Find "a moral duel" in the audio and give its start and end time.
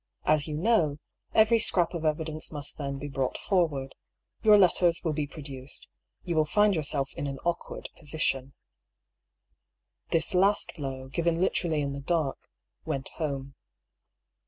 4.55-4.61